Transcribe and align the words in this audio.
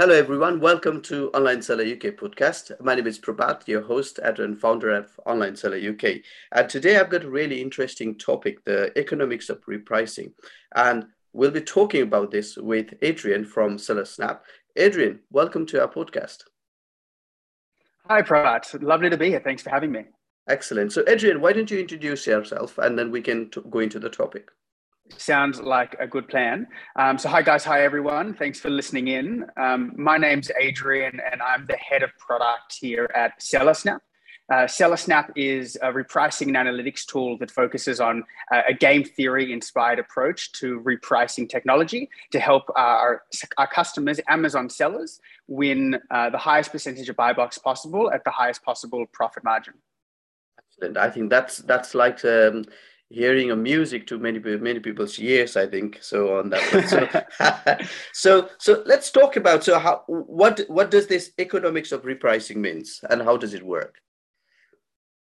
Hello, 0.00 0.14
everyone. 0.14 0.60
Welcome 0.60 1.02
to 1.02 1.28
Online 1.30 1.60
Seller 1.60 1.82
UK 1.82 2.14
podcast. 2.14 2.70
My 2.80 2.94
name 2.94 3.08
is 3.08 3.18
Prabhat, 3.18 3.66
your 3.66 3.82
host 3.82 4.20
and 4.20 4.56
founder 4.56 4.94
of 4.94 5.10
Online 5.26 5.56
Seller 5.56 5.76
UK. 5.76 6.20
And 6.52 6.68
today 6.68 6.96
I've 6.96 7.10
got 7.10 7.24
a 7.24 7.28
really 7.28 7.60
interesting 7.60 8.16
topic 8.16 8.64
the 8.64 8.96
economics 8.96 9.50
of 9.50 9.60
repricing. 9.66 10.34
And 10.72 11.06
we'll 11.32 11.50
be 11.50 11.62
talking 11.62 12.02
about 12.02 12.30
this 12.30 12.56
with 12.56 12.94
Adrian 13.02 13.44
from 13.44 13.76
SellerSnap. 13.76 14.38
Adrian, 14.76 15.18
welcome 15.32 15.66
to 15.66 15.82
our 15.82 15.92
podcast. 15.92 16.44
Hi, 18.06 18.22
Prabhat. 18.22 18.80
Lovely 18.80 19.10
to 19.10 19.16
be 19.16 19.30
here. 19.30 19.40
Thanks 19.40 19.62
for 19.62 19.70
having 19.70 19.90
me. 19.90 20.04
Excellent. 20.48 20.92
So, 20.92 21.02
Adrian, 21.08 21.40
why 21.40 21.52
don't 21.52 21.72
you 21.72 21.80
introduce 21.80 22.24
yourself 22.24 22.78
and 22.78 22.96
then 22.96 23.10
we 23.10 23.20
can 23.20 23.50
t- 23.50 23.62
go 23.68 23.80
into 23.80 23.98
the 23.98 24.10
topic? 24.10 24.48
Sounds 25.16 25.60
like 25.60 25.96
a 25.98 26.06
good 26.06 26.28
plan. 26.28 26.66
Um, 26.96 27.18
so, 27.18 27.28
hi 27.28 27.42
guys, 27.42 27.64
hi 27.64 27.82
everyone. 27.82 28.34
Thanks 28.34 28.60
for 28.60 28.70
listening 28.70 29.08
in. 29.08 29.46
Um, 29.56 29.92
my 29.96 30.16
name's 30.16 30.50
Adrian, 30.60 31.20
and 31.30 31.42
I'm 31.42 31.66
the 31.66 31.76
head 31.76 32.02
of 32.02 32.10
product 32.18 32.76
here 32.80 33.10
at 33.14 33.40
SellerSnap. 33.40 34.00
Uh, 34.50 34.64
SellerSnap 34.64 35.30
is 35.36 35.76
a 35.82 35.92
repricing 35.92 36.48
and 36.48 36.56
analytics 36.56 37.04
tool 37.04 37.36
that 37.38 37.50
focuses 37.50 38.00
on 38.00 38.24
uh, 38.50 38.62
a 38.66 38.72
game 38.72 39.04
theory 39.04 39.52
inspired 39.52 39.98
approach 39.98 40.52
to 40.52 40.80
repricing 40.80 41.46
technology 41.46 42.08
to 42.32 42.40
help 42.40 42.62
our, 42.74 43.22
our 43.58 43.66
customers, 43.66 44.20
Amazon 44.26 44.70
sellers, 44.70 45.20
win 45.48 46.00
uh, 46.10 46.30
the 46.30 46.38
highest 46.38 46.72
percentage 46.72 47.08
of 47.10 47.16
buy 47.16 47.32
box 47.34 47.58
possible 47.58 48.10
at 48.10 48.24
the 48.24 48.30
highest 48.30 48.62
possible 48.62 49.04
profit 49.12 49.44
margin. 49.44 49.74
Excellent. 50.58 50.96
I 50.96 51.10
think 51.10 51.28
that's 51.28 51.58
that's 51.58 51.94
like 51.94 52.24
um, 52.24 52.64
hearing 53.10 53.50
a 53.50 53.56
music 53.56 54.06
to 54.06 54.18
many 54.18 54.38
many 54.38 54.80
people's 54.80 55.18
ears 55.18 55.56
i 55.56 55.66
think 55.66 55.98
so 56.02 56.38
on 56.38 56.50
that 56.50 56.62
so, 56.88 57.86
so 58.12 58.48
so 58.58 58.82
let's 58.84 59.10
talk 59.10 59.36
about 59.36 59.64
so 59.64 59.78
how 59.78 60.02
what 60.06 60.60
what 60.68 60.90
does 60.90 61.06
this 61.06 61.32
economics 61.38 61.90
of 61.92 62.02
repricing 62.02 62.56
means 62.56 63.00
and 63.08 63.22
how 63.22 63.36
does 63.36 63.54
it 63.54 63.62
work 63.64 64.00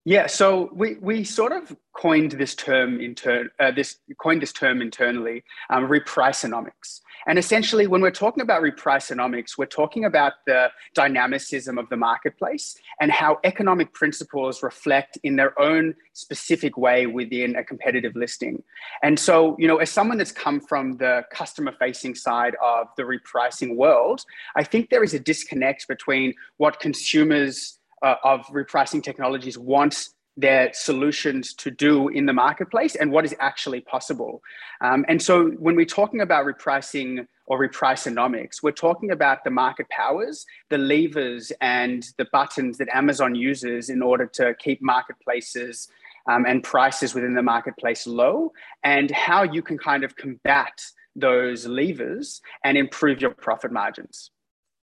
yeah, 0.04 0.26
so 0.26 0.70
we, 0.74 0.96
we 0.96 1.24
sort 1.24 1.52
of 1.52 1.76
coined 1.96 2.32
this 2.32 2.56
term 2.56 3.00
intern 3.00 3.50
uh, 3.60 3.70
this 3.70 3.98
coined 4.20 4.42
this 4.42 4.52
term 4.52 4.82
internally, 4.82 5.44
um, 5.70 5.88
repriceonomics. 5.88 7.02
And 7.28 7.38
essentially, 7.38 7.86
when 7.86 8.02
we're 8.02 8.10
talking 8.10 8.42
about 8.42 8.64
repriceonomics, 8.64 9.58
we're 9.58 9.68
talking 9.68 10.06
about 10.06 10.34
the 10.48 10.70
dynamicism 10.96 11.78
of 11.78 11.88
the 11.90 11.98
marketplace 11.98 12.76
and 13.00 13.12
how 13.12 13.40
economic 13.44 13.94
principles 13.94 14.64
reflect 14.64 15.20
in 15.24 15.36
their 15.36 15.60
own 15.60 15.94
specific 16.14 16.78
way 16.78 17.06
within 17.06 17.56
a 17.56 17.64
competitive 17.64 18.16
listing. 18.16 18.64
And 19.04 19.20
so, 19.20 19.56
you 19.60 19.68
know, 19.68 19.78
as 19.78 19.92
someone 19.92 20.18
that's 20.18 20.32
come 20.32 20.60
from 20.60 20.98
the 20.98 21.24
customer 21.32 21.74
facing 21.78 22.16
side 22.16 22.56
of 22.64 22.88
the 22.98 23.04
repricing 23.04 23.76
world, 23.76 24.26
I 24.56 24.64
think 24.64 24.90
there 24.90 25.04
is 25.04 25.14
a 25.14 25.20
disconnect 25.20 25.88
between 25.88 26.34
what 26.58 26.80
consumers 26.80 27.78
uh, 28.02 28.16
of 28.24 28.46
repricing 28.48 29.04
technologies 29.04 29.58
want 29.58 30.10
their 30.38 30.72
solutions 30.74 31.54
to 31.54 31.70
do 31.70 32.08
in 32.08 32.26
the 32.26 32.34
marketplace 32.34 32.96
and 32.96 33.12
what 33.12 33.26
is 33.26 33.36
actually 33.40 33.82
possible. 33.82 34.42
Um, 34.80 35.06
and 35.08 35.22
so 35.22 35.50
when 35.52 35.76
we're 35.76 35.86
talking 35.86 36.22
about 36.22 36.46
repricing 36.46 37.28
or 37.48 37.60
repriceonomics, 37.60 38.64
we're 38.64 38.72
talking 38.72 39.12
about 39.12 39.44
the 39.44 39.52
market 39.52 39.88
powers, 39.90 40.46
the 40.70 40.78
levers, 40.78 41.52
and 41.60 42.08
the 42.18 42.28
buttons 42.32 42.78
that 42.78 42.88
Amazon 42.94 43.36
uses 43.36 43.90
in 43.90 44.02
order 44.02 44.26
to 44.26 44.56
keep 44.56 44.82
marketplaces 44.82 45.90
um, 46.30 46.46
and 46.46 46.64
prices 46.64 47.14
within 47.14 47.34
the 47.34 47.42
marketplace 47.42 48.08
low, 48.08 48.54
and 48.84 49.12
how 49.12 49.44
you 49.44 49.62
can 49.62 49.78
kind 49.78 50.04
of 50.04 50.16
combat 50.16 50.82
those 51.16 51.66
levers 51.66 52.42
and 52.64 52.78
improve 52.78 53.20
your 53.20 53.32
profit 53.32 53.72
margins. 53.72 54.32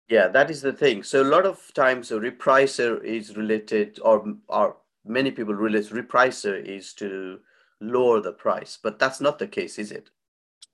Yeah, 0.08 0.28
that 0.28 0.50
is 0.50 0.60
the 0.62 0.72
thing. 0.72 1.02
So 1.02 1.22
a 1.22 1.24
lot 1.24 1.46
of 1.46 1.72
times 1.74 2.10
a 2.10 2.20
repricer 2.20 3.02
is 3.02 3.36
related, 3.36 3.98
or 4.02 4.36
or 4.48 4.76
many 5.04 5.30
people 5.30 5.54
realize 5.54 5.90
repricer 5.90 6.62
is 6.62 6.92
to 6.94 7.40
lower 7.80 8.20
the 8.20 8.32
price, 8.32 8.78
but 8.80 8.98
that's 8.98 9.20
not 9.20 9.38
the 9.38 9.48
case, 9.48 9.78
is 9.78 9.90
it? 9.90 10.10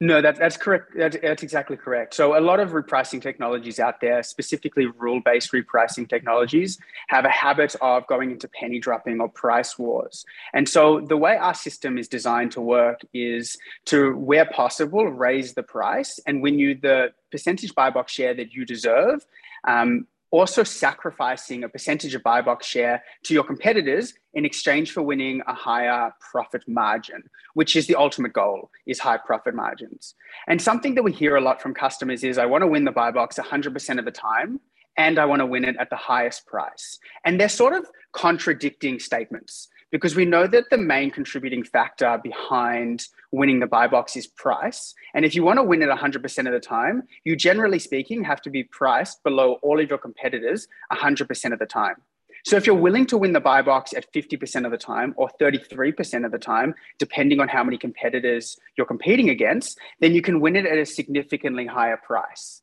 No, 0.01 0.23
that, 0.23 0.37
that's 0.37 0.57
correct. 0.57 0.93
That's, 0.97 1.17
that's 1.21 1.43
exactly 1.43 1.77
correct. 1.77 2.15
So, 2.15 2.39
a 2.39 2.41
lot 2.41 2.61
of 2.61 2.71
repricing 2.71 3.21
technologies 3.21 3.81
out 3.81 4.01
there, 4.01 4.23
specifically 4.23 4.87
rule 4.87 5.21
based 5.25 5.51
repricing 5.51 6.09
technologies, 6.09 6.79
have 7.09 7.25
a 7.25 7.31
habit 7.31 7.75
of 7.81 8.07
going 8.07 8.31
into 8.31 8.47
penny 8.47 8.79
dropping 8.79 9.21
or 9.21 9.29
price 9.29 9.77
wars. 9.77 10.25
And 10.55 10.69
so, 10.69 11.01
the 11.01 11.17
way 11.17 11.37
our 11.37 11.55
system 11.55 11.99
is 11.99 12.07
designed 12.07 12.53
to 12.53 12.61
work 12.61 13.01
is 13.13 13.59
to, 13.87 14.15
where 14.17 14.47
possible, 14.47 15.05
raise 15.05 15.55
the 15.55 15.65
price 15.65 16.21
and 16.27 16.43
win 16.43 16.61
you 16.61 16.77
the 16.77 17.09
percentage 17.33 17.75
buy 17.75 17.91
box 17.91 18.13
share 18.13 18.35
that 18.35 18.53
you 18.53 18.65
deserve. 18.65 19.27
Um, 19.67 20.07
also 20.31 20.63
sacrificing 20.63 21.65
a 21.65 21.69
percentage 21.69 22.15
of 22.15 22.23
buy 22.23 22.41
box 22.43 22.67
share 22.67 23.03
to 23.25 23.35
your 23.35 23.45
competitors 23.45 24.15
in 24.35 24.45
exchange 24.45 24.93
for 24.93 25.03
winning 25.03 25.43
a 25.47 25.55
higher 25.55 26.13
profit 26.21 26.63
margin 26.67 27.23
which 27.55 27.75
is 27.75 27.87
the 27.87 27.95
ultimate 27.97 28.33
goal 28.33 28.71
is 28.87 29.01
high 29.01 29.17
profit 29.17 29.55
margins. 29.55 30.15
And 30.47 30.63
something 30.63 30.95
that 30.95 31.03
we 31.03 31.13
hear 31.13 31.35
a 31.35 31.41
lot 31.41 31.61
from 31.61 31.75
customers 31.75 32.23
is 32.23 32.39
i 32.39 32.47
want 32.47 32.63
to 32.63 32.69
win 32.69 32.85
the 32.85 32.93
buy 32.93 33.11
box 33.11 33.37
100% 33.37 33.99
of 33.99 34.05
the 34.05 34.11
time 34.11 34.61
and 34.97 35.19
i 35.19 35.25
want 35.25 35.41
to 35.41 35.47
win 35.47 35.65
it 35.65 35.77
at 35.81 35.91
the 35.91 35.97
highest 35.97 36.47
price. 36.47 36.99
And 37.25 37.41
they're 37.41 37.49
sort 37.49 37.73
of 37.73 37.87
contradicting 38.13 38.99
statements 39.01 39.69
because 39.91 40.15
we 40.15 40.25
know 40.25 40.47
that 40.47 40.65
the 40.71 40.79
main 40.79 41.11
contributing 41.11 41.65
factor 41.65 42.19
behind 42.23 43.07
winning 43.33 43.61
the 43.61 43.67
buy 43.67 43.87
box 43.87 44.17
is 44.17 44.27
price. 44.27 44.95
And 45.15 45.25
if 45.25 45.35
you 45.35 45.43
want 45.43 45.59
to 45.59 45.63
win 45.63 45.83
it 45.83 45.89
100% 45.89 46.47
of 46.47 46.53
the 46.53 46.61
time, 46.61 47.05
you 47.25 47.37
generally 47.37 47.79
speaking 47.79 48.25
have 48.25 48.41
to 48.43 48.51
be 48.51 48.65
priced 48.65 49.23
below 49.23 49.59
all 49.63 49.81
of 49.81 49.89
your 49.89 49.99
competitors 49.99 50.69
100% 50.93 51.53
of 51.53 51.59
the 51.59 51.67
time. 51.67 51.97
So 52.45 52.57
if 52.57 52.67
you're 52.67 52.77
willing 52.77 53.07
to 53.07 53.19
win 53.19 53.33
the 53.33 53.41
buy 53.41 53.63
box 53.63 53.93
at 53.95 54.11
50% 54.13 54.65
of 54.65 54.71
the 54.71 54.79
time 54.79 55.13
or 55.17 55.29
33% 55.41 56.25
of 56.25 56.33
the 56.33 56.39
time, 56.39 56.75
depending 56.99 57.41
on 57.41 57.49
how 57.49 57.65
many 57.65 57.77
competitors 57.77 58.57
you're 58.77 58.87
competing 58.87 59.31
against, 59.31 59.79
then 60.01 60.15
you 60.15 60.23
can 60.23 60.41
win 60.41 60.57
it 60.57 60.65
at 60.65 60.79
a 60.79 60.87
significantly 60.87 61.67
higher 61.67 61.97
price. 61.97 62.63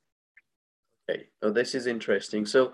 Okay, 1.10 1.28
so 1.44 1.52
this 1.52 1.76
is 1.76 1.88
interesting. 1.88 2.46
So 2.46 2.74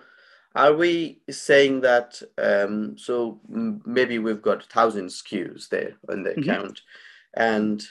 are 0.54 0.74
we 0.74 1.20
saying 1.30 1.80
that 1.80 2.20
um, 2.38 2.96
so 2.98 3.40
maybe 3.48 4.18
we've 4.18 4.42
got 4.42 4.64
thousand 4.64 5.06
SKUs 5.06 5.68
there 5.68 5.94
on 6.10 6.22
the 6.22 6.30
mm-hmm. 6.30 6.48
account, 6.48 6.80
and 7.34 7.82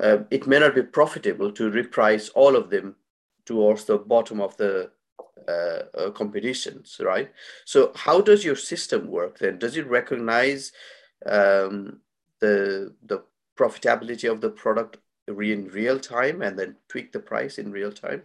uh, 0.00 0.18
it 0.30 0.46
may 0.46 0.58
not 0.58 0.74
be 0.74 0.82
profitable 0.82 1.52
to 1.52 1.70
reprice 1.70 2.30
all 2.34 2.56
of 2.56 2.70
them 2.70 2.96
towards 3.46 3.84
the 3.84 3.98
bottom 3.98 4.40
of 4.40 4.56
the 4.56 4.90
uh, 5.48 5.82
uh, 5.98 6.10
competitions, 6.10 7.00
right? 7.02 7.30
So 7.64 7.92
how 7.94 8.20
does 8.20 8.44
your 8.44 8.56
system 8.56 9.08
work 9.08 9.38
then? 9.38 9.58
Does 9.58 9.76
it 9.76 9.86
recognize 9.86 10.72
um, 11.26 12.00
the 12.40 12.94
the 13.06 13.22
profitability 13.58 14.30
of 14.30 14.40
the 14.40 14.50
product 14.50 14.98
in 15.28 15.68
real 15.68 15.98
time 15.98 16.42
and 16.42 16.58
then 16.58 16.76
tweak 16.88 17.12
the 17.12 17.20
price 17.20 17.58
in 17.58 17.72
real 17.72 17.92
time? 17.92 18.22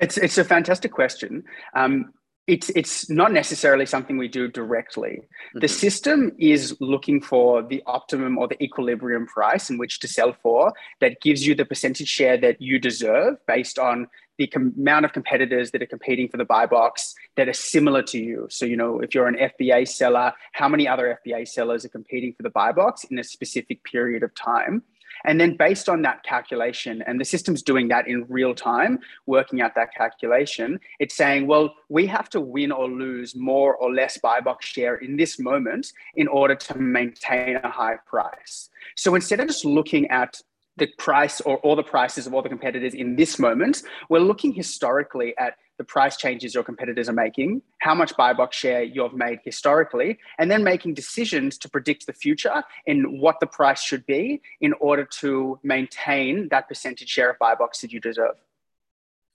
It's 0.00 0.16
it's 0.16 0.38
a 0.38 0.44
fantastic 0.44 0.92
question. 0.92 1.44
Um, 1.74 2.12
it's 2.46 2.68
it's 2.70 3.08
not 3.08 3.32
necessarily 3.32 3.86
something 3.86 4.18
we 4.18 4.28
do 4.28 4.48
directly. 4.48 5.20
Mm-hmm. 5.20 5.60
The 5.60 5.68
system 5.68 6.32
is 6.38 6.76
looking 6.80 7.20
for 7.20 7.62
the 7.62 7.82
optimum 7.86 8.36
or 8.38 8.48
the 8.48 8.62
equilibrium 8.62 9.26
price 9.26 9.70
in 9.70 9.78
which 9.78 10.00
to 10.00 10.08
sell 10.08 10.34
for 10.42 10.72
that 11.00 11.20
gives 11.22 11.46
you 11.46 11.54
the 11.54 11.64
percentage 11.64 12.08
share 12.08 12.36
that 12.38 12.60
you 12.60 12.78
deserve 12.78 13.36
based 13.46 13.78
on 13.78 14.08
the 14.36 14.46
com- 14.48 14.74
amount 14.76 15.04
of 15.04 15.12
competitors 15.12 15.70
that 15.70 15.82
are 15.82 15.86
competing 15.86 16.28
for 16.28 16.36
the 16.36 16.44
buy 16.44 16.66
box 16.66 17.14
that 17.36 17.48
are 17.48 17.54
similar 17.54 18.02
to 18.02 18.18
you. 18.18 18.46
So, 18.50 18.66
you 18.66 18.76
know, 18.76 19.00
if 19.00 19.14
you're 19.14 19.28
an 19.28 19.36
FBA 19.36 19.86
seller, 19.88 20.32
how 20.52 20.68
many 20.68 20.88
other 20.88 21.18
FBA 21.24 21.48
sellers 21.48 21.84
are 21.84 21.90
competing 21.90 22.34
for 22.34 22.42
the 22.42 22.50
buy 22.50 22.72
box 22.72 23.04
in 23.04 23.18
a 23.18 23.24
specific 23.24 23.84
period 23.84 24.22
of 24.22 24.34
time? 24.34 24.82
And 25.24 25.40
then 25.40 25.56
based 25.56 25.88
on 25.88 26.02
that 26.02 26.22
calculation, 26.22 27.02
and 27.06 27.20
the 27.20 27.24
system's 27.24 27.62
doing 27.62 27.88
that 27.88 28.06
in 28.06 28.26
real 28.28 28.54
time, 28.54 28.98
working 29.26 29.60
out 29.60 29.74
that 29.74 29.94
calculation, 29.94 30.78
it's 31.00 31.16
saying, 31.16 31.46
well, 31.46 31.74
we 31.88 32.06
have 32.06 32.28
to 32.30 32.40
win 32.40 32.72
or 32.72 32.88
lose 32.88 33.34
more 33.34 33.74
or 33.76 33.92
less 33.92 34.18
buy 34.18 34.40
box 34.40 34.66
share 34.66 34.96
in 34.96 35.16
this 35.16 35.38
moment 35.38 35.92
in 36.14 36.28
order 36.28 36.54
to 36.54 36.78
maintain 36.78 37.56
a 37.56 37.70
high 37.70 37.96
price. 38.06 38.68
So 38.96 39.14
instead 39.14 39.40
of 39.40 39.48
just 39.48 39.64
looking 39.64 40.08
at 40.08 40.40
the 40.76 40.88
price 40.98 41.40
or 41.40 41.58
all 41.58 41.76
the 41.76 41.82
prices 41.82 42.26
of 42.26 42.34
all 42.34 42.42
the 42.42 42.48
competitors 42.48 42.94
in 42.94 43.16
this 43.16 43.38
moment, 43.38 43.82
we're 44.08 44.18
looking 44.18 44.52
historically 44.52 45.36
at 45.38 45.56
the 45.78 45.84
price 45.84 46.16
changes 46.16 46.54
your 46.54 46.62
competitors 46.62 47.08
are 47.08 47.14
making, 47.14 47.62
how 47.78 47.94
much 47.94 48.16
buy 48.16 48.32
box 48.32 48.56
share 48.56 48.82
you've 48.82 49.14
made 49.14 49.40
historically, 49.44 50.18
and 50.38 50.50
then 50.50 50.62
making 50.62 50.94
decisions 50.94 51.58
to 51.58 51.68
predict 51.68 52.06
the 52.06 52.12
future 52.12 52.62
in 52.86 53.18
what 53.20 53.40
the 53.40 53.46
price 53.46 53.82
should 53.82 54.06
be 54.06 54.40
in 54.60 54.72
order 54.74 55.04
to 55.04 55.58
maintain 55.62 56.48
that 56.50 56.68
percentage 56.68 57.08
share 57.08 57.30
of 57.30 57.38
buy 57.38 57.54
box 57.54 57.80
that 57.80 57.92
you 57.92 58.00
deserve. 58.00 58.36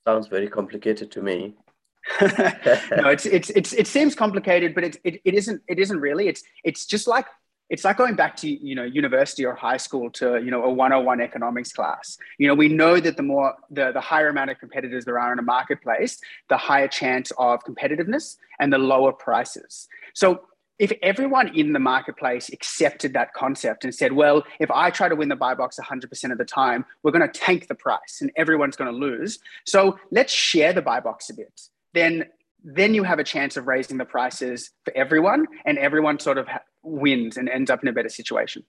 Sounds 0.08 0.28
very 0.28 0.48
complicated 0.48 1.12
to 1.12 1.22
me. 1.22 1.56
no, 2.22 3.10
it's, 3.10 3.26
it's, 3.26 3.50
it's, 3.52 3.74
it 3.74 3.86
seems 3.86 4.16
complicated, 4.16 4.74
but 4.74 4.84
it, 4.86 4.98
it, 5.04 5.22
it 5.26 5.34
isn't, 5.34 5.62
it 5.68 5.78
isn't 5.78 6.00
really. 6.00 6.30
It's, 6.30 6.44
it's 6.64 6.86
just 6.86 7.08
like 7.08 7.26
it's 7.70 7.86
like 7.86 7.98
going 7.98 8.16
back 8.16 8.36
to 8.38 8.50
you 8.50 8.76
know 8.76 8.84
university 8.84 9.46
or 9.46 9.54
high 9.54 9.78
school 9.78 10.10
to 10.12 10.42
you 10.44 10.52
know 10.52 10.64
a 10.64 10.70
101 10.70 11.22
economics 11.22 11.72
class. 11.72 12.18
You 12.38 12.48
know 12.48 12.56
we 12.56 12.68
know 12.68 13.00
that 13.00 13.18
the 13.18 13.24
more 13.24 13.56
the, 13.70 13.92
the 13.92 14.02
higher 14.02 14.30
amount 14.30 14.52
of 14.52 14.60
competitors 14.60 15.06
there 15.06 15.20
are 15.20 15.32
in 15.34 15.40
a 15.40 15.44
marketplace 15.44 16.20
the 16.50 16.58
higher 16.58 16.88
chance 16.88 17.32
of 17.38 17.64
competitiveness 17.64 18.38
and 18.60 18.72
the 18.74 18.78
lower 18.78 19.12
prices. 19.12 19.88
So 20.14 20.42
if 20.80 20.94
everyone 21.04 21.50
in 21.58 21.74
the 21.74 21.80
marketplace 21.80 22.50
accepted 22.50 23.14
that 23.14 23.34
concept 23.34 23.84
and 23.84 23.94
said 23.94 24.14
well 24.14 24.44
if 24.62 24.72
i 24.72 24.90
try 24.90 25.10
to 25.10 25.16
win 25.16 25.28
the 25.28 25.36
buy 25.36 25.54
box 25.54 25.78
100% 25.78 26.32
of 26.32 26.38
the 26.38 26.46
time 26.46 26.86
we're 27.04 27.12
going 27.12 27.30
to 27.30 27.40
tank 27.40 27.68
the 27.68 27.76
price 27.76 28.20
and 28.22 28.32
everyone's 28.38 28.78
going 28.78 28.90
to 28.90 28.98
lose 28.98 29.40
so 29.66 30.00
let's 30.10 30.32
share 30.32 30.72
the 30.72 30.82
buy 30.82 31.00
box 31.02 31.30
a 31.30 31.34
bit. 31.34 31.62
Then 31.94 32.26
then 32.64 32.94
you 32.94 33.04
have 33.04 33.20
a 33.20 33.24
chance 33.24 33.56
of 33.56 33.68
raising 33.68 33.98
the 33.98 34.06
prices 34.06 34.72
for 34.84 34.94
everyone 34.96 35.46
and 35.66 35.78
everyone 35.78 36.20
sort 36.20 36.38
of 36.38 36.48
wins 36.84 37.38
and 37.38 37.50
ends 37.50 37.70
up 37.70 37.82
in 37.82 37.90
a 37.90 37.94
better 37.94 38.10
situation. 38.10 38.64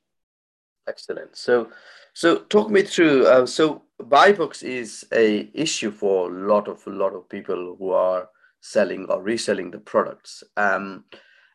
Excellent. 0.88 1.36
So 1.36 1.70
so 2.14 2.38
talk 2.38 2.70
me 2.70 2.82
through 2.82 3.26
uh, 3.26 3.46
so 3.46 3.82
buy 3.98 4.32
box 4.32 4.62
is 4.62 5.06
a 5.12 5.48
issue 5.54 5.90
for 5.90 6.30
a 6.30 6.46
lot 6.46 6.68
of 6.68 6.84
a 6.86 6.90
lot 6.90 7.14
of 7.14 7.28
people 7.28 7.76
who 7.78 7.90
are 7.90 8.28
selling 8.60 9.06
or 9.06 9.22
reselling 9.22 9.70
the 9.70 9.78
products. 9.78 10.42
Um, 10.56 11.04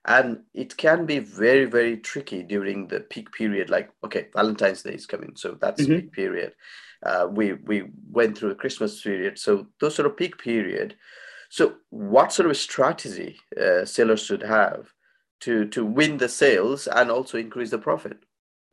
and 0.08 0.42
it 0.54 0.78
can 0.78 1.06
be 1.06 1.20
very 1.20 1.66
very 1.66 1.98
tricky 1.98 2.44
during 2.44 2.88
the 2.88 3.00
peak 3.00 3.32
period 3.32 3.72
like 3.72 3.90
okay 4.04 4.28
valentine's 4.36 4.84
day 4.84 4.94
is 4.94 5.08
coming 5.08 5.32
so 5.36 5.58
that's 5.60 5.82
mm-hmm. 5.82 5.96
peak 5.96 6.12
period. 6.12 6.54
Uh, 7.04 7.28
we 7.30 7.54
we 7.54 7.84
went 8.12 8.38
through 8.38 8.52
a 8.52 8.56
christmas 8.56 9.02
period 9.02 9.38
so 9.38 9.68
those 9.80 9.96
sort 9.96 10.06
of 10.06 10.18
peak 10.18 10.38
period. 10.38 10.96
So, 11.50 11.76
what 11.90 12.34
sort 12.34 12.50
of 12.50 12.58
strategy 12.58 13.38
uh, 13.60 13.86
sellers 13.86 14.24
should 14.26 14.42
have 14.42 14.92
to 15.42 15.66
to 15.66 15.86
win 15.86 16.18
the 16.18 16.30
sales 16.30 16.88
and 16.88 17.12
also 17.12 17.38
increase 17.38 17.72
the 17.72 17.78
profit? 17.78 18.18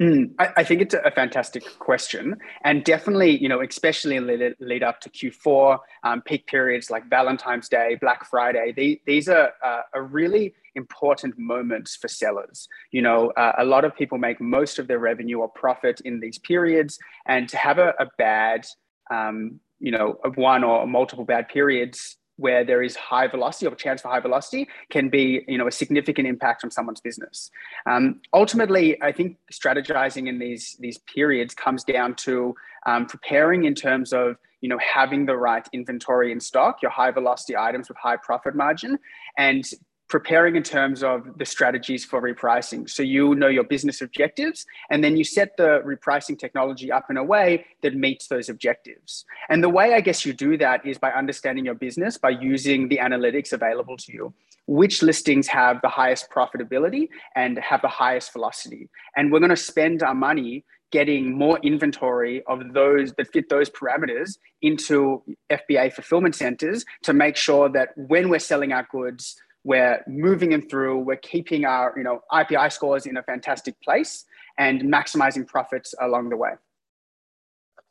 Mm, 0.02 0.34
I, 0.38 0.48
I, 0.56 0.64
think 0.64 0.80
it's 0.80 0.94
a 0.94 1.10
fantastic 1.12 1.78
question, 1.78 2.36
and 2.64 2.82
definitely, 2.82 3.40
you 3.40 3.48
know, 3.48 3.60
especially 3.60 4.16
in 4.16 4.26
lead, 4.26 4.56
lead 4.58 4.82
up 4.82 5.00
to 5.02 5.10
Q4 5.10 5.78
um, 6.02 6.22
peak 6.22 6.46
periods 6.48 6.90
like 6.90 7.08
Valentine's 7.08 7.68
Day, 7.68 7.98
Black 8.00 8.28
Friday. 8.28 8.72
They, 8.74 9.00
these 9.06 9.28
are 9.28 9.52
uh, 9.64 9.82
a 9.94 10.02
really 10.02 10.54
important 10.74 11.38
moments 11.38 11.94
for 11.94 12.08
sellers. 12.08 12.66
You 12.90 13.02
know, 13.02 13.30
uh, 13.36 13.52
a 13.58 13.64
lot 13.64 13.84
of 13.84 13.94
people 13.94 14.18
make 14.18 14.40
most 14.40 14.80
of 14.80 14.88
their 14.88 14.98
revenue 14.98 15.38
or 15.38 15.48
profit 15.48 16.00
in 16.00 16.18
these 16.18 16.38
periods, 16.38 16.98
and 17.26 17.48
to 17.50 17.56
have 17.56 17.78
a, 17.78 17.94
a 18.00 18.06
bad, 18.18 18.66
um, 19.08 19.60
you 19.78 19.92
know, 19.92 20.18
one 20.34 20.64
or 20.64 20.84
multiple 20.84 21.24
bad 21.24 21.48
periods 21.48 22.16
where 22.42 22.64
there 22.64 22.82
is 22.82 22.96
high 22.96 23.28
velocity 23.28 23.66
or 23.66 23.74
chance 23.74 24.02
for 24.02 24.08
high 24.08 24.20
velocity 24.20 24.68
can 24.90 25.08
be 25.08 25.44
you 25.46 25.56
know 25.56 25.68
a 25.68 25.72
significant 25.72 26.26
impact 26.26 26.64
on 26.64 26.70
someone's 26.70 27.00
business. 27.00 27.50
Um, 27.86 28.20
ultimately 28.32 29.00
i 29.02 29.12
think 29.12 29.36
strategizing 29.52 30.28
in 30.28 30.38
these 30.38 30.76
these 30.80 30.98
periods 30.98 31.54
comes 31.54 31.84
down 31.84 32.14
to 32.26 32.54
um, 32.86 33.06
preparing 33.06 33.64
in 33.64 33.74
terms 33.74 34.12
of 34.12 34.36
you 34.60 34.68
know 34.68 34.78
having 34.78 35.26
the 35.26 35.36
right 35.36 35.66
inventory 35.72 36.32
in 36.32 36.40
stock 36.40 36.82
your 36.82 36.90
high 36.90 37.10
velocity 37.10 37.56
items 37.56 37.88
with 37.88 37.98
high 37.98 38.16
profit 38.16 38.54
margin 38.54 38.98
and 39.38 39.64
preparing 40.12 40.56
in 40.56 40.62
terms 40.62 41.02
of 41.02 41.26
the 41.38 41.46
strategies 41.46 42.04
for 42.04 42.20
repricing. 42.20 42.86
So 42.88 43.02
you 43.02 43.34
know 43.34 43.48
your 43.48 43.64
business 43.64 44.02
objectives, 44.02 44.66
and 44.90 45.02
then 45.02 45.16
you 45.16 45.24
set 45.24 45.56
the 45.56 45.80
repricing 45.86 46.38
technology 46.38 46.92
up 46.92 47.06
in 47.08 47.16
a 47.16 47.24
way 47.24 47.64
that 47.80 47.94
meets 47.94 48.28
those 48.28 48.50
objectives. 48.50 49.24
And 49.48 49.64
the 49.64 49.70
way 49.70 49.94
I 49.94 50.02
guess 50.02 50.26
you 50.26 50.34
do 50.34 50.58
that 50.58 50.84
is 50.86 50.98
by 50.98 51.12
understanding 51.12 51.64
your 51.64 51.76
business, 51.86 52.18
by 52.18 52.28
using 52.28 52.90
the 52.90 52.98
analytics 52.98 53.54
available 53.54 53.96
to 53.96 54.12
you. 54.12 54.34
Which 54.66 55.02
listings 55.02 55.48
have 55.48 55.80
the 55.80 55.88
highest 55.88 56.28
profitability 56.28 57.08
and 57.34 57.58
have 57.58 57.80
the 57.80 57.88
highest 57.88 58.34
velocity? 58.34 58.90
And 59.16 59.32
we're 59.32 59.40
going 59.40 59.48
to 59.48 59.56
spend 59.56 60.02
our 60.02 60.14
money 60.14 60.66
getting 60.90 61.38
more 61.38 61.58
inventory 61.62 62.42
of 62.46 62.74
those 62.74 63.14
that 63.14 63.32
fit 63.32 63.48
those 63.48 63.70
parameters 63.70 64.36
into 64.60 65.22
FBA 65.50 65.90
fulfillment 65.94 66.34
centers 66.34 66.84
to 67.02 67.14
make 67.14 67.34
sure 67.34 67.70
that 67.70 67.88
when 67.96 68.28
we're 68.28 68.38
selling 68.38 68.72
our 68.72 68.86
goods, 68.92 69.40
we're 69.64 70.02
moving 70.06 70.50
them 70.50 70.62
through, 70.62 70.98
we're 70.98 71.16
keeping 71.16 71.64
our 71.64 71.94
you 71.96 72.04
know 72.04 72.22
IPI 72.30 72.72
scores 72.72 73.06
in 73.06 73.16
a 73.16 73.22
fantastic 73.22 73.80
place 73.80 74.24
and 74.58 74.82
maximizing 74.82 75.46
profits 75.46 75.94
along 76.00 76.28
the 76.28 76.36
way. 76.36 76.52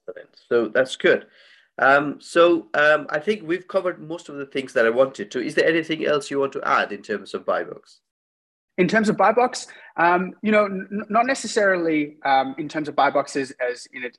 Excellent. 0.08 0.30
So 0.50 0.68
that's 0.68 0.96
good. 0.96 1.28
Um, 1.80 2.20
so 2.20 2.68
um, 2.74 3.08
I 3.10 3.20
think 3.20 3.44
we've 3.44 3.68
covered 3.68 4.00
most 4.00 4.30
of 4.30 4.36
the 4.36 4.46
things 4.46 4.74
that 4.74 4.86
I 4.86 4.90
wanted 4.90 5.32
to. 5.32 5.40
Is 5.40 5.56
there 5.56 5.68
anything 5.68 6.06
else 6.06 6.30
you 6.30 6.40
want 6.40 6.54
to 6.54 6.62
add 6.64 6.92
in 6.92 7.02
terms 7.02 7.34
of 7.34 7.46
buy 7.46 7.64
box? 7.64 8.02
In 8.78 8.88
terms 8.88 9.10
of 9.10 9.18
buy 9.18 9.32
box, 9.32 9.68
um, 9.98 10.34
you 10.42 10.52
know, 10.52 10.66
n- 10.66 11.06
not 11.10 11.26
necessarily 11.26 12.18
um, 12.24 12.56
in 12.58 12.70
terms 12.70 12.88
of 12.88 12.96
buy 12.96 13.10
boxes 13.10 13.52
as 13.52 13.88
in 13.94 14.04
it, 14.04 14.18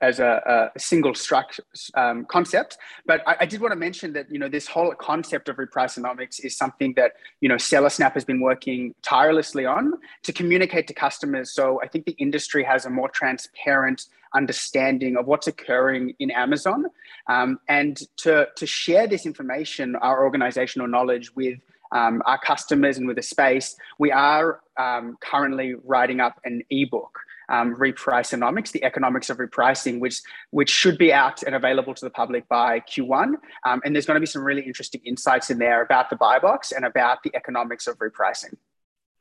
as 0.00 0.20
a, 0.20 0.70
a 0.74 0.78
single 0.78 1.14
structure 1.14 1.64
um, 1.94 2.24
concept. 2.26 2.78
But 3.06 3.22
I, 3.26 3.36
I, 3.40 3.46
did 3.46 3.60
want 3.60 3.72
to 3.72 3.78
mention 3.78 4.12
that 4.14 4.30
you 4.30 4.38
know 4.38 4.48
this 4.48 4.66
whole 4.66 4.94
concept 4.94 5.48
of 5.48 5.56
repriceonomics 5.56 6.44
is 6.44 6.56
something 6.56 6.94
that 6.94 7.12
you 7.40 7.48
know 7.48 7.56
SellerSnap 7.56 8.12
has 8.12 8.24
been 8.24 8.40
working 8.40 8.94
tirelessly 9.02 9.66
on 9.66 9.94
to 10.22 10.32
communicate 10.32 10.86
to 10.88 10.94
customers. 10.94 11.52
So 11.52 11.80
I 11.82 11.88
think 11.88 12.06
the 12.06 12.12
industry 12.12 12.64
has 12.64 12.86
a 12.86 12.90
more 12.90 13.08
transparent 13.08 14.06
understanding 14.34 15.16
of 15.16 15.26
what's 15.26 15.46
occurring 15.46 16.14
in 16.18 16.30
Amazon, 16.30 16.86
um, 17.26 17.58
and 17.68 18.00
to 18.18 18.48
to 18.56 18.66
share 18.66 19.06
this 19.06 19.26
information, 19.26 19.96
our 19.96 20.24
organizational 20.24 20.88
knowledge 20.88 21.34
with 21.34 21.58
um, 21.92 22.22
our 22.24 22.38
customers 22.38 22.96
and 22.98 23.06
with 23.06 23.16
the 23.16 23.22
space, 23.22 23.76
we 23.98 24.10
are 24.10 24.60
um, 24.78 25.18
currently 25.20 25.74
writing 25.84 26.20
up 26.20 26.40
an 26.44 26.62
ebook 26.70 27.18
um, 27.48 27.74
Repriceonomics, 27.74 28.72
the 28.72 28.84
economics 28.84 29.30
of 29.30 29.38
repricing, 29.38 30.00
which 30.00 30.20
which 30.50 30.70
should 30.70 30.98
be 30.98 31.12
out 31.12 31.42
and 31.42 31.54
available 31.54 31.94
to 31.94 32.04
the 32.04 32.10
public 32.10 32.48
by 32.48 32.80
Q1. 32.80 33.34
Um, 33.64 33.80
and 33.84 33.94
there's 33.94 34.06
going 34.06 34.16
to 34.16 34.20
be 34.20 34.26
some 34.26 34.42
really 34.44 34.62
interesting 34.62 35.00
insights 35.04 35.50
in 35.50 35.58
there 35.58 35.82
about 35.82 36.10
the 36.10 36.16
buy 36.16 36.38
box 36.38 36.72
and 36.72 36.84
about 36.84 37.22
the 37.22 37.34
economics 37.34 37.86
of 37.86 37.98
repricing. 37.98 38.54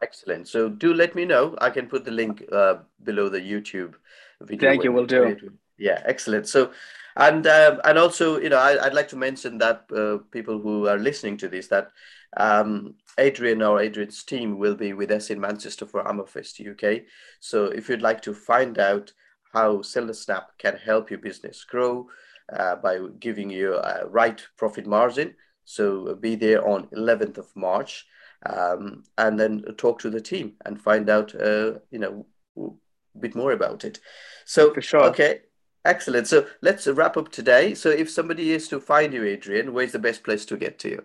Excellent. 0.02 0.48
So 0.48 0.68
do 0.68 0.94
let 0.94 1.14
me 1.16 1.26
know. 1.26 1.56
I 1.62 1.70
can 1.70 1.88
put 1.88 2.06
the 2.06 2.12
link 2.12 2.44
uh, 2.52 2.76
below 3.04 3.30
the 3.30 3.40
YouTube 3.40 3.94
video. 4.42 4.70
Thank 4.70 4.84
you. 4.84 4.92
We'll 4.92 5.06
do. 5.06 5.38
Yeah, 5.78 6.02
excellent. 6.06 6.48
So, 6.48 6.72
and 7.16 7.46
um, 7.46 7.82
and 7.84 7.98
also, 7.98 8.40
you 8.40 8.50
know, 8.50 8.58
I, 8.58 8.84
would 8.84 8.94
like 8.94 9.10
to 9.10 9.16
mention 9.16 9.58
that 9.60 9.86
uh, 9.96 10.24
people 10.32 10.60
who 10.60 10.88
are 10.88 10.98
listening 10.98 11.38
to 11.38 11.48
this 11.48 11.68
that 11.68 11.92
um, 12.38 12.96
Adrian 13.18 13.62
or 13.62 13.82
Adrian's 13.82 14.24
team 14.24 14.58
will 14.58 14.76
be 14.76 14.94
with 14.94 15.12
us 15.12 15.30
in 15.30 15.40
Manchester 15.40 15.86
for 15.86 16.04
Amafest 16.04 16.60
UK. 16.60 17.04
So 17.40 17.66
if 17.66 17.90
you'd 17.90 18.02
like 18.02 18.22
to 18.22 18.34
find 18.34 18.80
out 18.80 19.12
how 19.54 19.78
SellerSnap 19.78 20.46
can 20.58 20.78
help 20.78 21.10
your 21.10 21.20
business 21.20 21.64
grow 21.66 22.08
uh, 22.52 22.78
by 22.78 23.00
giving 23.20 23.50
you 23.50 23.76
a 23.76 24.08
right 24.08 24.42
profit 24.58 24.88
margin, 24.88 25.36
so 25.66 26.16
be 26.16 26.36
there 26.36 26.68
on 26.68 26.88
11th 26.88 27.38
of 27.38 27.56
March, 27.56 28.06
um, 28.46 29.04
and 29.18 29.40
then 29.40 29.64
talk 29.78 30.00
to 30.00 30.10
the 30.10 30.22
team 30.22 30.54
and 30.66 30.82
find 30.82 31.10
out, 31.10 31.36
uh, 31.36 31.74
you 31.92 32.00
know, 32.00 32.26
a 32.58 33.20
bit 33.20 33.36
more 33.36 33.52
about 33.52 33.84
it. 33.84 34.00
So 34.46 34.74
for 34.74 34.82
sure, 34.82 35.04
okay. 35.06 35.42
Excellent. 35.84 36.28
So 36.28 36.46
let's 36.62 36.88
wrap 36.88 37.18
up 37.18 37.32
today. 37.32 37.74
So 37.74 37.90
if 37.90 38.10
somebody 38.10 38.52
is 38.52 38.68
to 38.68 38.80
find 38.80 39.14
you, 39.14 39.26
Adrian, 39.26 39.74
where's 39.74 39.92
the 39.92 40.00
best 40.00 40.24
place 40.24 40.46
to 40.46 40.58
get 40.58 40.78
to 40.80 40.90
you? 40.90 41.04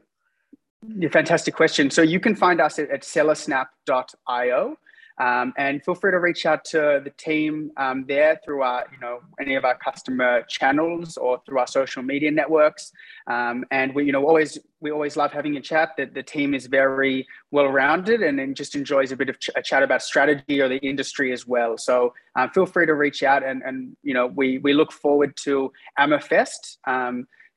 Yeah, 0.82 1.08
fantastic 1.08 1.54
question. 1.54 1.90
So 1.90 2.02
you 2.02 2.20
can 2.20 2.34
find 2.34 2.60
us 2.60 2.78
at, 2.78 2.90
at 2.90 3.02
sellersnap.io. 3.02 4.76
Um, 5.18 5.54
and 5.56 5.82
feel 5.82 5.94
free 5.94 6.10
to 6.10 6.18
reach 6.18 6.44
out 6.44 6.62
to 6.66 7.00
the 7.02 7.10
team 7.16 7.70
um, 7.78 8.04
there 8.06 8.38
through 8.44 8.62
our, 8.62 8.84
you 8.92 8.98
know, 9.00 9.20
any 9.40 9.54
of 9.54 9.64
our 9.64 9.76
customer 9.78 10.42
channels 10.42 11.16
or 11.16 11.40
through 11.46 11.58
our 11.58 11.66
social 11.66 12.02
media 12.02 12.30
networks. 12.30 12.92
Um, 13.26 13.64
and 13.70 13.94
we, 13.94 14.04
you 14.04 14.12
know, 14.12 14.26
always 14.26 14.58
we 14.80 14.90
always 14.90 15.16
love 15.16 15.32
having 15.32 15.56
a 15.56 15.60
chat. 15.60 15.92
That 15.96 16.12
the 16.12 16.22
team 16.22 16.52
is 16.52 16.66
very 16.66 17.26
well 17.50 17.68
rounded 17.68 18.22
and, 18.22 18.38
and 18.38 18.54
just 18.54 18.74
enjoys 18.74 19.10
a 19.10 19.16
bit 19.16 19.30
of 19.30 19.40
ch- 19.40 19.50
a 19.56 19.62
chat 19.62 19.82
about 19.82 20.02
strategy 20.02 20.60
or 20.60 20.68
the 20.68 20.78
industry 20.78 21.32
as 21.32 21.46
well. 21.46 21.78
So 21.78 22.12
um, 22.38 22.50
feel 22.50 22.66
free 22.66 22.84
to 22.84 22.94
reach 22.94 23.22
out 23.22 23.42
and 23.42 23.62
and 23.62 23.96
you 24.02 24.12
know 24.12 24.26
we 24.26 24.58
we 24.58 24.74
look 24.74 24.92
forward 24.92 25.34
to 25.44 25.72
Amafest. 25.98 26.76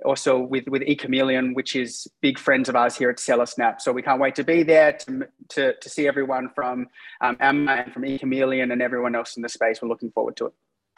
Also 0.05 0.39
with 0.39 0.67
with 0.67 0.81
eChameleon, 0.83 1.55
which 1.55 1.75
is 1.75 2.07
big 2.21 2.39
friends 2.39 2.69
of 2.69 2.75
ours 2.75 2.95
here 2.95 3.09
at 3.09 3.17
SellerSnap. 3.17 3.81
So 3.81 3.91
we 3.91 4.01
can't 4.01 4.21
wait 4.21 4.35
to 4.35 4.43
be 4.43 4.63
there 4.63 4.93
to 4.93 5.27
to, 5.49 5.73
to 5.75 5.89
see 5.89 6.07
everyone 6.07 6.49
from 6.55 6.87
um, 7.21 7.35
Amma 7.39 7.83
and 7.83 7.93
from 7.93 8.03
eChameleon 8.03 8.71
and 8.71 8.81
everyone 8.81 9.15
else 9.15 9.35
in 9.35 9.43
the 9.43 9.49
space. 9.49 9.81
We're 9.81 9.89
looking 9.89 10.11
forward 10.11 10.37
to 10.37 10.47
it. 10.47 10.53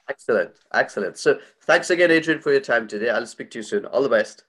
Excellent, 0.10 0.52
excellent. 0.74 1.18
So 1.18 1.40
thanks 1.62 1.90
again, 1.90 2.12
Adrian, 2.12 2.42
for 2.42 2.52
your 2.52 2.62
time 2.62 2.88
today. 2.88 3.10
I'll 3.10 3.26
speak 3.26 3.50
to 3.52 3.60
you 3.60 3.64
soon. 3.64 3.86
All 3.86 4.04
the 4.04 4.10
best. 4.10 4.44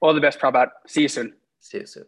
All 0.00 0.14
the 0.14 0.20
best, 0.20 0.38
Prabhat. 0.38 0.70
See 0.86 1.02
you 1.02 1.08
soon. 1.08 1.34
See 1.60 1.78
you 1.78 1.86
soon. 1.86 2.04